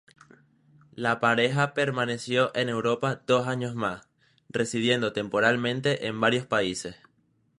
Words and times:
La 0.95 1.19
pareja 1.19 1.75
permaneció 1.75 2.49
en 2.55 2.69
Europa 2.69 3.21
dos 3.27 3.45
años 3.45 3.75
más, 3.75 4.09
residiendo 4.49 5.13
temporalmente 5.13 6.07
en 6.07 6.19
varios 6.19 6.47
países. 6.47 6.95